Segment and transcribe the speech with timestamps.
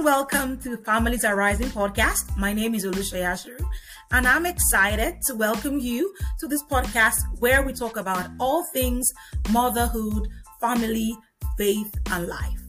[0.00, 2.34] and welcome to Families Arising podcast.
[2.38, 3.62] My name is Olusha Yashiru,
[4.12, 9.12] and I'm excited to welcome you to this podcast where we talk about all things
[9.50, 10.26] motherhood,
[10.58, 11.14] family,
[11.58, 12.62] faith, and life.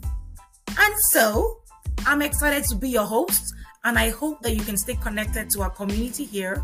[0.78, 1.62] And so,
[2.06, 3.54] I'm excited to be your host,
[3.86, 6.62] and I hope that you can stay connected to our community here.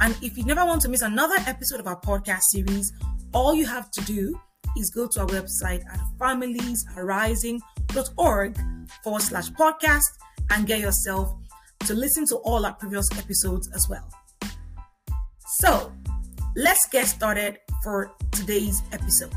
[0.00, 2.92] And if you never want to miss another episode of our podcast series,
[3.32, 4.40] all you have to do
[4.78, 8.58] is go to our website at familiesarising.org
[9.02, 10.06] forward slash podcast
[10.50, 11.34] and get yourself
[11.80, 14.08] to listen to all our previous episodes as well.
[15.58, 15.92] So
[16.56, 19.34] let's get started for today's episode.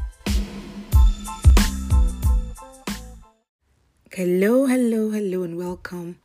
[4.14, 6.17] Hello, hello, hello, and welcome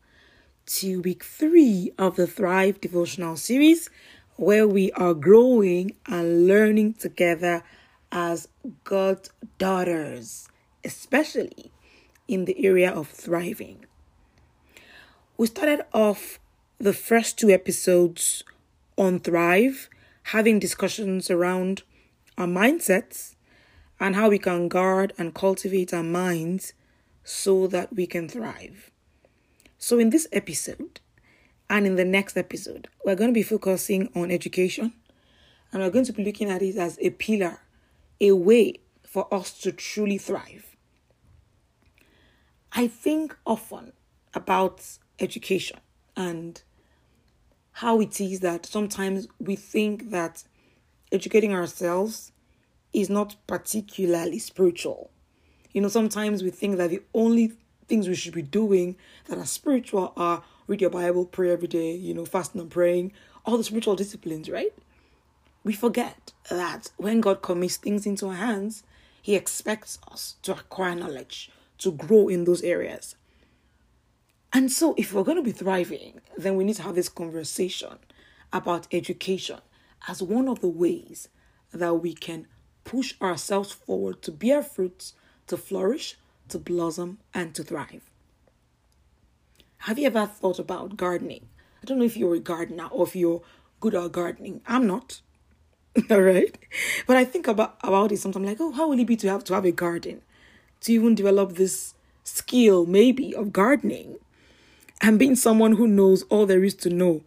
[0.67, 3.89] to week three of the Thrive devotional series
[4.35, 7.63] where we are growing and learning together
[8.17, 8.49] as
[8.83, 10.49] God's daughters,
[10.83, 11.71] especially
[12.27, 13.85] in the area of thriving.
[15.37, 16.41] We started off
[16.79, 18.43] the first two episodes
[18.97, 19.91] on Thrive,
[20.33, 21.83] having discussions around
[22.39, 23.35] our mindsets
[24.01, 26.73] and how we can guard and cultivate our minds
[27.23, 28.91] so that we can thrive.
[29.77, 31.01] So, in this episode
[31.69, 34.95] and in the next episode, we're going to be focusing on education
[35.71, 37.61] and we're going to be looking at it as a pillar,
[38.21, 40.77] a way for us to truly thrive.
[42.73, 43.93] I think often
[44.35, 44.83] about
[45.19, 45.79] education
[46.17, 46.63] and
[47.73, 50.45] how it is that sometimes we think that
[51.13, 52.33] educating ourselves
[52.93, 55.11] is not particularly spiritual.
[55.73, 57.53] You know, sometimes we think that the only
[57.87, 61.95] things we should be doing that are spiritual are read your Bible, pray every day,
[61.95, 63.13] you know, fasting and praying,
[63.45, 64.73] all the spiritual disciplines, right?
[65.67, 68.85] We forget that when God commits things into our hands,
[69.21, 73.17] He expects us to acquire knowledge, to grow in those areas.
[74.53, 77.99] And so, if we're going to be thriving, then we need to have this conversation
[78.53, 79.59] about education
[80.07, 81.31] as one of the ways
[81.73, 82.47] that we can
[82.85, 85.15] push ourselves forward to bear fruits,
[85.49, 86.17] to flourish,
[86.49, 88.09] to blossom, and to thrive.
[89.79, 91.49] Have you ever thought about gardening?
[91.83, 93.43] I don't know if you're a gardener or if you're
[93.81, 94.61] good at gardening.
[94.65, 95.23] I'm not.
[96.11, 96.57] All right.
[97.07, 99.45] But I think about, about it sometimes like, oh, how will it be to have
[99.45, 100.23] to have a garden?
[100.81, 104.17] to even develop this skill, maybe, of gardening
[105.01, 107.23] and being someone who knows all there is to know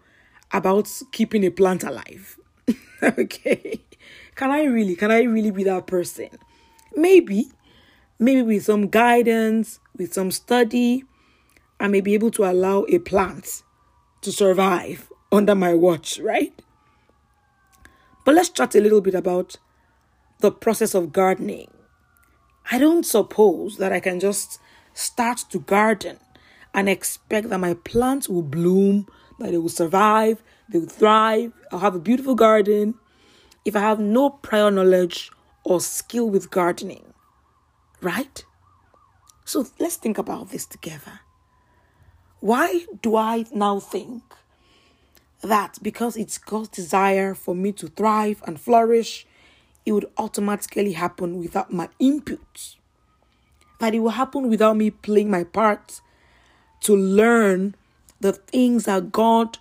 [0.52, 2.38] about keeping a plant alive.
[3.03, 3.81] okay.
[4.35, 6.30] Can I really, can I really be that person?
[6.96, 7.51] Maybe,
[8.18, 11.03] maybe with some guidance, with some study,
[11.80, 13.63] I may be able to allow a plant
[14.22, 16.53] to survive under my watch, right?
[18.29, 19.57] But let's chat a little bit about
[20.41, 21.72] the process of gardening
[22.72, 24.59] I don't suppose that I can just
[24.94, 26.19] start to garden
[26.72, 29.07] and expect that my plants will bloom,
[29.39, 32.94] that they will survive, they will thrive, I'll have a beautiful garden
[33.66, 35.31] if I have no prior knowledge
[35.63, 37.16] or skill with gardening.
[38.00, 38.45] Right?
[39.44, 41.22] So let's think about this together.
[42.41, 44.22] Why do I now think
[45.41, 49.25] that because it's God's desire for me to thrive and flourish,
[49.85, 52.75] it would automatically happen without my input.
[53.79, 56.01] That it will happen without me playing my part
[56.81, 57.75] to learn
[58.19, 59.57] the things that God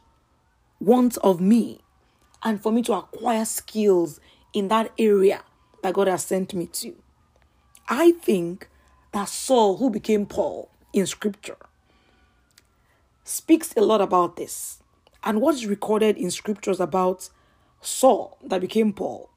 [0.80, 1.80] wants of me
[2.42, 4.20] and for me to acquire skills
[4.52, 5.42] in that area
[5.82, 6.94] that God has sent me to.
[7.88, 8.68] I think
[9.12, 11.56] that Saul, who became Paul in scripture,
[13.24, 14.77] speaks a lot about this.
[15.24, 17.28] And what is recorded in scriptures about
[17.80, 19.30] Saul that became Paul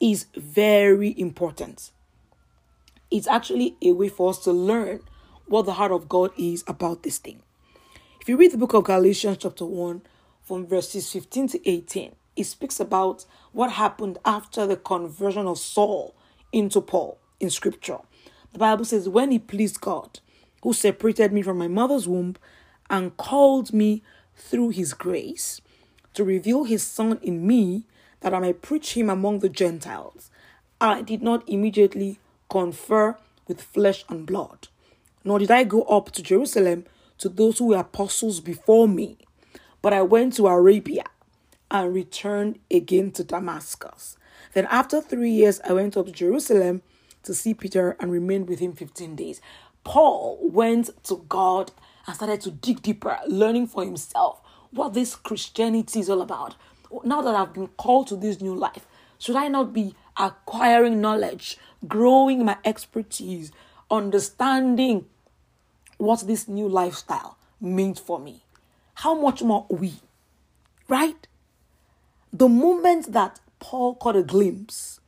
[0.00, 1.90] is very important.
[3.10, 5.00] It's actually a way for us to learn
[5.46, 7.42] what the heart of God is about this thing.
[8.20, 10.02] If you read the book of Galatians, chapter 1,
[10.42, 16.14] from verses 15 to 18, it speaks about what happened after the conversion of Saul
[16.52, 17.98] into Paul in scripture.
[18.52, 20.20] The Bible says, When he pleased God,
[20.62, 22.36] who separated me from my mother's womb
[22.88, 24.02] and called me
[24.40, 25.60] through his grace
[26.14, 27.84] to reveal his son in me
[28.20, 30.30] that I might preach him among the Gentiles.
[30.80, 33.16] I did not immediately confer
[33.46, 34.68] with flesh and blood,
[35.24, 36.84] nor did I go up to Jerusalem
[37.18, 39.18] to those who were apostles before me,
[39.82, 41.04] but I went to Arabia
[41.70, 44.16] and returned again to Damascus.
[44.54, 46.82] Then, after three years, I went up to Jerusalem
[47.22, 49.40] to see Peter and remained with him 15 days.
[49.84, 51.70] Paul went to God
[52.06, 56.54] and started to dig deeper, learning for himself what this Christianity is all about,
[57.04, 58.86] now that I've been called to this new life,
[59.18, 63.52] should I not be acquiring knowledge, growing my expertise,
[63.90, 65.06] understanding
[65.98, 68.44] what this new lifestyle means for me,
[68.94, 69.94] how much more we,
[70.88, 71.26] right?
[72.32, 75.00] The moment that Paul caught a glimpse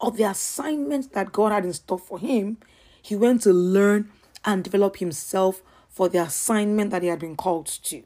[0.00, 2.58] of the assignment that God had in store for him,
[3.00, 4.10] he went to learn
[4.44, 5.62] and develop himself
[5.92, 8.02] for the assignment that he had been called to.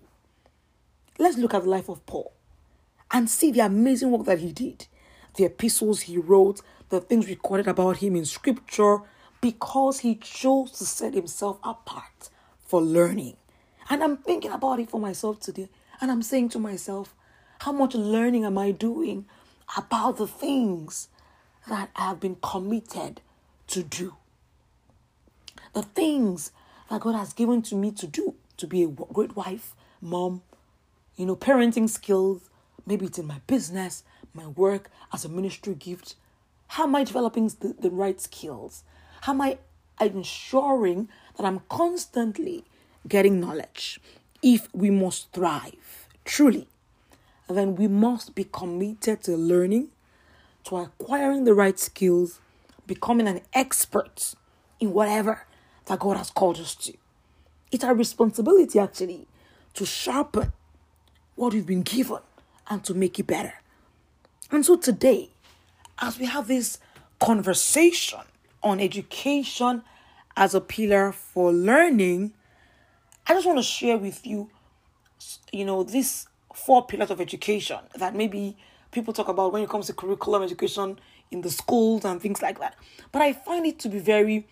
[1.18, 2.32] Let's look at the life of Paul
[3.10, 4.86] and see the amazing work that he did,
[5.36, 8.98] the epistles he wrote, the things recorded about him in scripture,
[9.40, 12.30] because he chose to set himself apart
[12.66, 13.36] for learning.
[13.88, 15.68] And I'm thinking about it for myself today.
[16.00, 17.14] And I'm saying to myself,
[17.60, 19.26] how much learning am I doing
[19.76, 21.08] about the things
[21.68, 23.20] that I have been committed
[23.68, 24.16] to do?
[25.72, 26.50] The things
[26.90, 30.42] that God has given to me to do to be a great wife, mom,
[31.16, 32.48] you know, parenting skills.
[32.86, 36.14] Maybe it's in my business, my work as a ministry gift.
[36.68, 38.84] How am I developing the, the right skills?
[39.22, 39.58] How am I
[40.00, 42.64] ensuring that I'm constantly
[43.08, 44.00] getting knowledge?
[44.42, 46.68] If we must thrive truly,
[47.48, 49.88] then we must be committed to learning,
[50.64, 52.40] to acquiring the right skills,
[52.86, 54.34] becoming an expert
[54.80, 55.45] in whatever
[55.86, 56.94] that God has called us to.
[57.72, 59.26] It's our responsibility actually
[59.74, 60.52] to sharpen
[61.34, 62.18] what we've been given
[62.68, 63.54] and to make it better.
[64.50, 65.30] And so today,
[65.98, 66.78] as we have this
[67.20, 68.20] conversation
[68.62, 69.82] on education
[70.36, 72.32] as a pillar for learning,
[73.26, 74.50] I just want to share with you,
[75.52, 78.56] you know, these four pillars of education that maybe
[78.92, 80.98] people talk about when it comes to curriculum education
[81.30, 82.76] in the schools and things like that.
[83.12, 84.46] But I find it to be very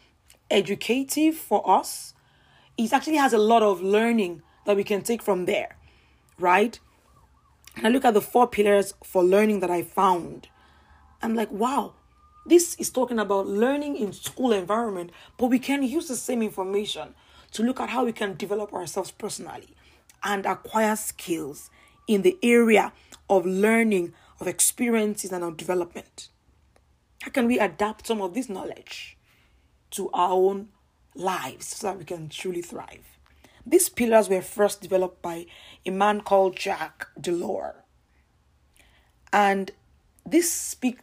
[0.50, 2.14] educative for us.
[2.76, 5.76] It actually has a lot of learning that we can take from there,
[6.38, 6.78] right?
[7.76, 10.48] And I look at the four pillars for learning that I found.
[11.22, 11.94] I'm like, wow,
[12.46, 17.14] this is talking about learning in school environment, but we can use the same information
[17.52, 19.74] to look at how we can develop ourselves personally
[20.22, 21.70] and acquire skills
[22.06, 22.92] in the area
[23.28, 26.28] of learning, of experiences, and of development.
[27.22, 29.13] How can we adapt some of this knowledge
[29.94, 30.68] to our own
[31.14, 33.18] lives so that we can truly thrive?
[33.66, 35.46] These pillars were first developed by
[35.86, 37.74] a man called Jacques Delors.
[39.32, 39.70] And
[40.26, 40.98] this speak,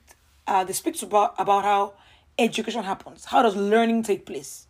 [0.47, 1.93] uh, they speaks about, about how
[2.37, 3.25] education happens.
[3.25, 4.67] How does learning take place?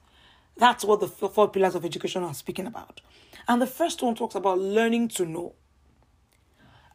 [0.58, 3.02] That's what the four pillars of education are speaking about.
[3.48, 5.54] And the first one talks about learning to know.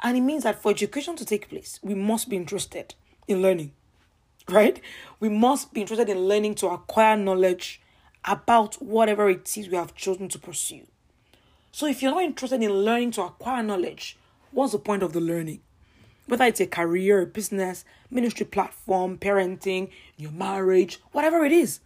[0.03, 2.95] And it means that for education to take place, we must be interested
[3.27, 3.73] in learning,
[4.49, 4.81] right?
[5.21, 7.81] We must be interested in learning to acquire knowledge
[8.25, 10.87] about whatever it is we have chosen to pursue.
[11.73, 14.17] So if you're not interested in learning to acquire knowledge,
[14.51, 15.61] what's the point of the learning?
[16.27, 21.81] Whether it's a career, a business, ministry platform, parenting, your marriage, whatever it is,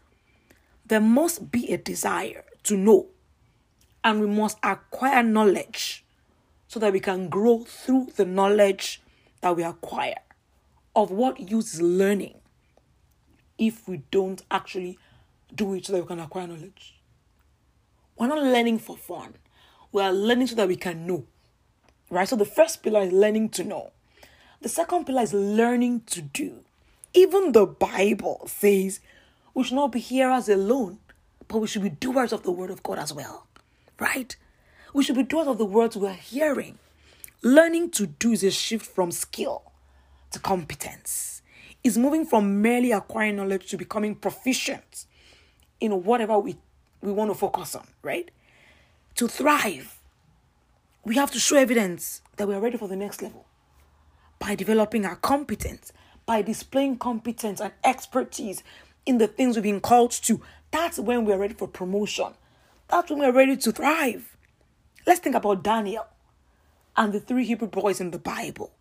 [0.86, 3.08] there must be a desire to know.
[4.02, 6.04] And we must acquire knowledge
[6.68, 9.02] so that we can grow through the knowledge
[9.42, 10.20] that we acquire.
[10.96, 12.39] Of what use learning
[13.60, 14.98] if we don't actually
[15.54, 17.00] do it so that we can acquire knowledge?
[18.18, 19.34] We're not learning for fun.
[19.92, 21.26] We are learning so that we can know.
[22.10, 22.28] Right?
[22.28, 23.92] So the first pillar is learning to know.
[24.62, 26.60] The second pillar is learning to do.
[27.14, 29.00] Even the Bible says
[29.54, 30.98] we should not be hearers alone,
[31.46, 33.46] but we should be doers of the word of God as well.
[33.98, 34.34] Right?
[34.94, 36.78] We should be doers of the words we are hearing.
[37.42, 39.72] Learning to do is a shift from skill
[40.30, 41.39] to competence.
[41.82, 45.06] Is moving from merely acquiring knowledge to becoming proficient
[45.80, 46.56] in whatever we,
[47.00, 48.30] we want to focus on, right?
[49.14, 49.98] To thrive,
[51.04, 53.46] we have to show evidence that we are ready for the next level
[54.38, 55.92] by developing our competence,
[56.26, 58.62] by displaying competence and expertise
[59.06, 60.40] in the things we've been called to.
[60.70, 62.34] That's when we're ready for promotion.
[62.88, 64.36] That's when we're ready to thrive.
[65.06, 66.06] Let's think about Daniel
[66.96, 68.72] and the three Hebrew boys in the Bible.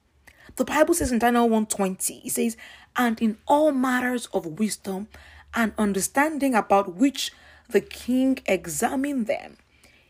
[0.59, 2.57] The Bible says in Daniel 120, it says,
[2.97, 5.07] And in all matters of wisdom
[5.53, 7.31] and understanding about which
[7.69, 9.55] the king examined them,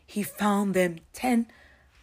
[0.04, 1.46] he found them ten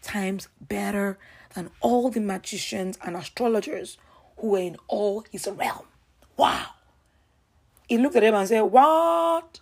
[0.02, 1.20] times better
[1.56, 3.98] than all the magicians and astrologers
[4.38, 5.86] who were in all his realm.
[6.38, 6.68] Wow.
[7.90, 9.60] He looked at them and said, What?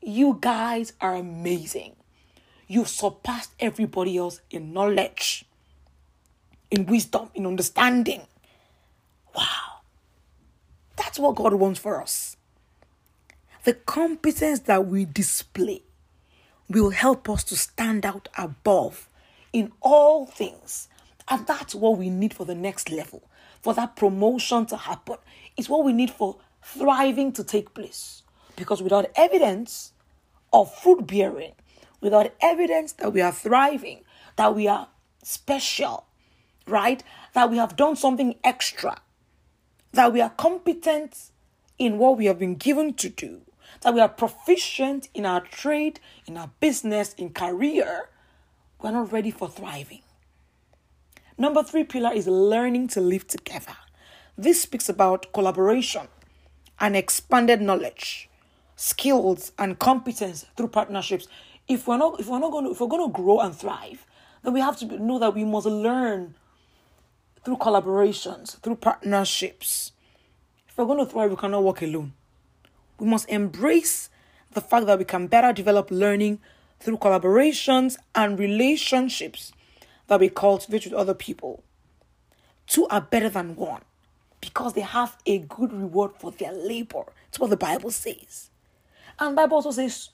[0.00, 1.94] You guys are amazing.
[2.66, 5.44] You've surpassed everybody else in knowledge,
[6.72, 8.22] in wisdom, in understanding.
[9.36, 9.82] Wow.
[10.96, 12.36] That's what God wants for us.
[13.64, 15.82] The competence that we display
[16.68, 19.08] will help us to stand out above
[19.52, 20.88] in all things.
[21.28, 23.22] And that's what we need for the next level,
[23.60, 25.16] for that promotion to happen.
[25.56, 28.22] It's what we need for thriving to take place.
[28.56, 29.92] Because without evidence
[30.52, 31.52] of fruit bearing,
[32.00, 34.00] without evidence that we are thriving,
[34.36, 34.88] that we are
[35.22, 36.06] special,
[36.66, 37.02] right?
[37.34, 39.00] That we have done something extra,
[39.92, 41.30] that we are competent
[41.78, 43.42] in what we have been given to do,
[43.80, 48.08] that we are proficient in our trade, in our business, in career,
[48.82, 50.02] we're not ready for thriving.
[51.38, 53.76] Number three pillar is learning to live together.
[54.36, 56.08] This speaks about collaboration
[56.80, 58.28] and expanded knowledge,
[58.76, 61.28] skills, and competence through partnerships.
[61.68, 64.04] If we're not, if we're not going to, if we're going to grow and thrive,
[64.42, 66.34] then we have to know that we must learn
[67.44, 69.92] through collaborations, through partnerships.
[70.68, 72.12] If we're going to thrive, we cannot work alone.
[72.98, 74.08] We must embrace
[74.52, 76.40] the fact that we can better develop learning
[76.80, 79.52] through collaborations and relationships
[80.06, 81.62] that we cultivate with other people.
[82.66, 83.82] Two are better than one
[84.40, 87.04] because they have a good reward for their labor.
[87.28, 88.50] It's what the Bible says.
[89.18, 90.10] And Bible also says,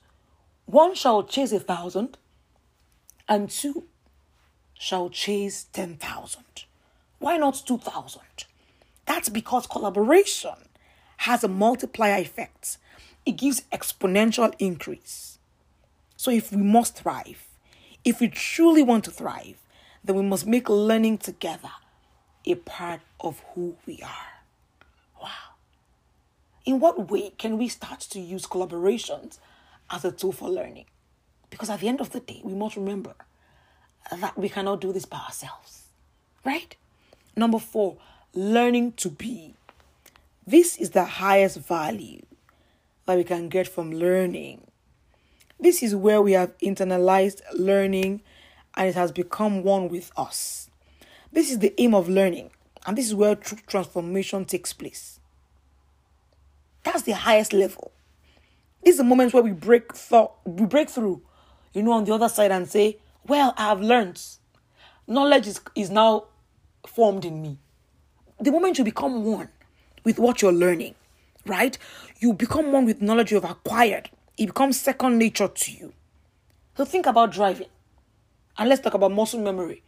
[0.67, 2.19] one shall chase a thousand,
[3.27, 3.85] and two
[4.75, 6.65] shall chase ten thousand.
[7.19, 8.47] Why not two thousand?
[9.07, 10.55] That's because collaboration
[11.19, 12.79] has a multiplier effect.
[13.27, 15.39] It gives exponential increase.
[16.17, 17.49] So if we must thrive,
[18.05, 19.57] if we truly want to thrive,
[20.05, 21.71] then we must make learning together
[22.45, 24.43] a part of who we are.
[25.21, 25.29] Wow.
[26.65, 29.39] In what way can we start to use collaborations
[29.91, 30.87] as a tool for learning?
[31.51, 33.15] Because at the end of the day, we must remember
[34.17, 35.85] that we cannot do this by ourselves.
[36.45, 36.77] Right?
[37.39, 37.97] Number four,
[38.35, 39.55] learning to be.
[40.45, 42.23] This is the highest value
[43.07, 44.67] that we can get from learning.
[45.61, 48.23] This is where we have internalized learning
[48.77, 50.69] and it has become one with us.
[51.33, 52.51] This is the aim of learning,
[52.87, 55.21] and this is where true transformation takes place.
[56.83, 57.93] That's the highest level.
[58.83, 61.23] This is the moment where we break thought, we break through,
[61.73, 64.21] you know, on the other side and say, Well, I have learned.
[65.07, 66.25] Knowledge is, is now
[66.87, 67.59] formed in me.
[68.41, 69.49] The moment you become one
[70.05, 70.95] with what you're learning,
[71.47, 71.77] right?
[72.21, 74.11] You become one with knowledge you've acquired.
[74.37, 75.93] It becomes second nature to you.
[76.77, 77.67] So think about driving.
[78.57, 79.83] And let's talk about muscle memory.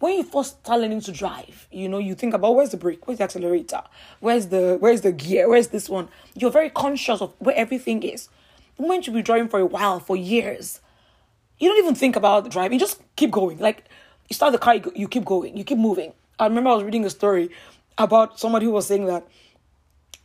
[0.00, 3.06] When you first start learning to drive, you know, you think about where's the brake,
[3.06, 3.82] where's the accelerator,
[4.20, 6.08] where's the where's the gear, where's this one.
[6.34, 8.28] You're very conscious of where everything is.
[8.76, 10.80] The moment you be driving for a while, for years,
[11.58, 12.74] you don't even think about driving.
[12.74, 13.58] You just keep going.
[13.58, 13.86] Like
[14.28, 16.12] you start the car, you, you keep going, you keep moving.
[16.38, 17.50] I remember I was reading a story
[17.96, 19.26] about somebody who was saying that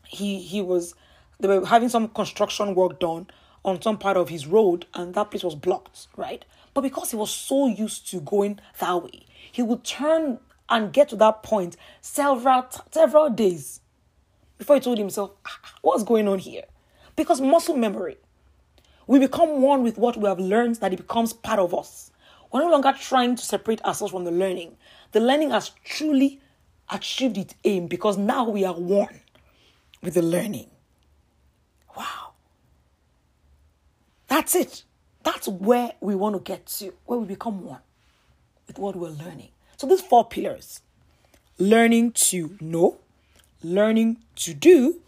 [0.06, 0.94] he he was
[1.40, 3.28] they were having some construction work done
[3.66, 6.46] on some part of his road and that place was blocked, right?
[6.74, 11.10] But because he was so used to going that way, he would turn and get
[11.10, 13.80] to that point several several days
[14.58, 16.64] before he told himself, ah, "What's going on here?"
[17.16, 18.18] Because muscle memory,
[19.08, 22.12] we become one with what we have learned that it becomes part of us.
[22.54, 24.78] We're no longer trying to separate ourselves from the learning.
[25.12, 26.40] The learning has truly
[26.88, 29.22] achieved its aim because now we are one
[30.04, 30.70] with the learning.
[31.98, 32.34] Wow.
[34.28, 34.84] That's it.
[35.24, 37.82] That's where we want to get to, where we become one
[38.68, 39.50] with what we're learning.
[39.78, 40.82] So these four pillars
[41.58, 43.00] learning to know,
[43.64, 45.02] learning to do,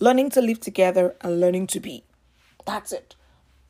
[0.00, 2.02] learning to live together, and learning to be.
[2.66, 3.14] That's it.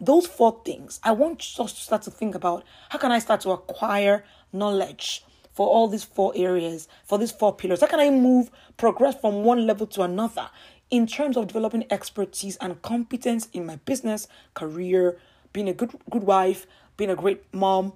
[0.01, 3.41] Those four things, I want us to start to think about how can I start
[3.43, 7.81] to acquire knowledge for all these four areas, for these four pillars?
[7.81, 10.51] How can I move, progress from one level to another
[10.91, 15.19] in terms of developing expertise and competence in my business, career,
[15.53, 17.93] being a good good wife, being a great mom,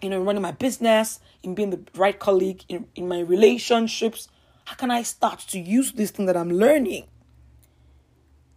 [0.00, 4.28] you know, running my business, in being the right colleague, in, in my relationships.
[4.66, 7.06] How can I start to use this thing that I'm learning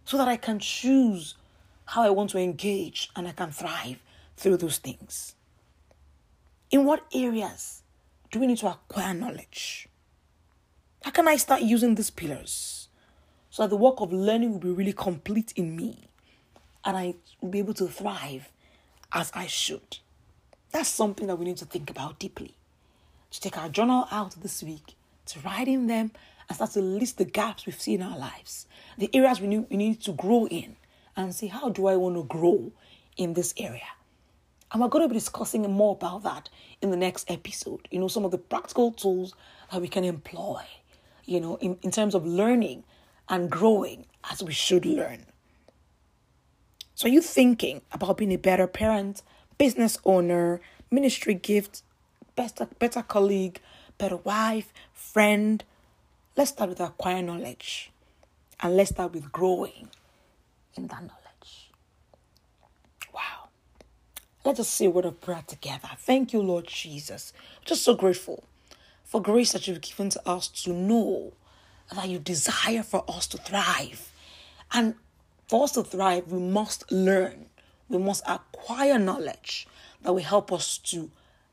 [0.04, 1.34] so that I can choose
[1.86, 3.98] how I want to engage and I can thrive
[4.36, 5.34] through those things?
[6.70, 7.82] In what areas
[8.30, 9.88] do we need to acquire knowledge?
[11.02, 12.88] How can I start using these pillars
[13.50, 16.06] so that the work of learning will be really complete in me?
[16.86, 18.48] and I will be able to thrive
[19.12, 19.98] as I should.
[20.70, 22.54] That's something that we need to think about deeply.
[23.32, 24.94] To take our journal out this week,
[25.26, 26.12] to write in them,
[26.48, 28.66] and start to list the gaps we see in our lives,
[28.96, 30.76] the areas we need, we need to grow in,
[31.16, 32.72] and see how do I want to grow
[33.16, 33.88] in this area.
[34.70, 36.48] And we're going to be discussing more about that
[36.82, 37.88] in the next episode.
[37.90, 39.34] You know, some of the practical tools
[39.72, 40.62] that we can employ,
[41.24, 42.84] you know, in, in terms of learning
[43.28, 45.26] and growing as we should learn.
[46.94, 49.22] So, are you thinking about being a better parent,
[49.58, 51.82] business owner, ministry gift,
[52.34, 53.60] better, better colleague,
[53.98, 55.62] better wife, friend?
[56.36, 57.92] Let's start with acquiring knowledge
[58.60, 59.90] and let's start with growing
[60.76, 61.70] in that knowledge.
[63.12, 63.48] Wow.
[64.44, 65.88] Let us say a word of prayer together.
[65.98, 67.32] Thank you, Lord Jesus.
[67.64, 68.44] Just so grateful
[69.04, 71.32] for grace that you've given to us to know
[71.94, 74.12] that you desire for us to thrive.
[74.72, 74.94] And
[75.48, 77.46] for us to thrive, we must learn,
[77.88, 79.66] we must acquire knowledge
[80.02, 81.10] that will help us to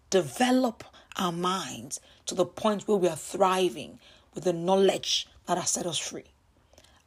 [0.10, 0.84] develop
[1.16, 4.00] our minds to the point where we are thriving
[4.34, 6.33] with the knowledge that has set us free.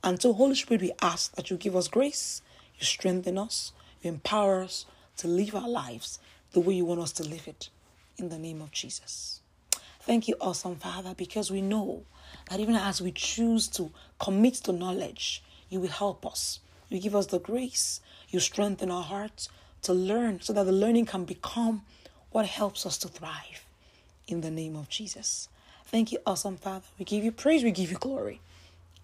[0.06, 2.40] And so, Holy Spirit, we ask that you give us grace,
[2.78, 4.86] you strengthen us, you empower us
[5.16, 6.20] to live our lives
[6.52, 7.70] the way you want us to live it.
[8.16, 9.40] In the name of Jesus.
[10.02, 12.04] Thank you, awesome Father, because we know
[12.48, 16.60] that even as we choose to commit to knowledge, you will help us.
[16.88, 19.48] You give us the grace, you strengthen our hearts
[19.82, 21.82] to learn so that the learning can become
[22.30, 23.66] what helps us to thrive.
[24.28, 25.48] In the name of Jesus.
[25.84, 26.86] Thank you, awesome Father.
[26.96, 28.40] We give you praise, we give you glory.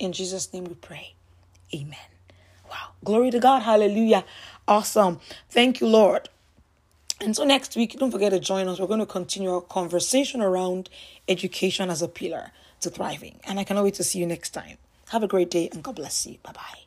[0.03, 1.15] In Jesus' name we pray.
[1.73, 1.97] Amen.
[2.69, 2.89] Wow.
[3.05, 3.63] Glory to God.
[3.63, 4.25] Hallelujah.
[4.67, 5.21] Awesome.
[5.49, 6.29] Thank you, Lord.
[7.21, 8.81] And so next week, don't forget to join us.
[8.81, 10.91] We're going to continue our conversation around
[11.29, 13.39] education as a pillar to thriving.
[13.45, 14.77] And I cannot wait to see you next time.
[15.11, 16.39] Have a great day and God bless you.
[16.43, 16.82] Bye bye.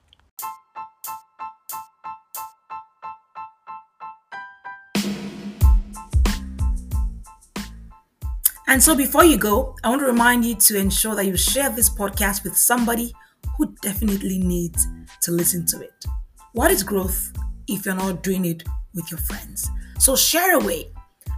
[8.68, 11.70] And so before you go, I want to remind you to ensure that you share
[11.70, 13.14] this podcast with somebody
[13.58, 14.88] who definitely needs
[15.22, 16.06] to listen to it.
[16.54, 17.32] What is growth
[17.68, 19.70] if you're not doing it with your friends?
[20.00, 20.92] So share away.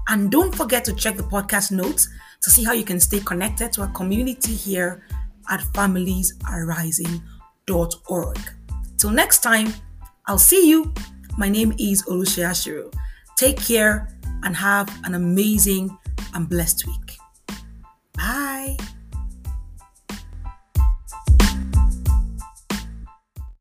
[0.07, 2.07] And don't forget to check the podcast notes
[2.41, 5.03] to see how you can stay connected to our community here
[5.49, 8.39] at familiesarising.org.
[8.97, 9.73] Till next time,
[10.27, 10.93] I'll see you.
[11.37, 12.89] My name is Olushia Shiro.
[13.35, 14.07] Take care
[14.43, 15.97] and have an amazing
[16.33, 17.06] and blessed week.
[18.17, 18.77] Bye.